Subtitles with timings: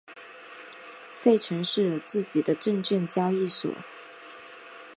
[1.15, 3.71] 费城市有自己的证券交易所。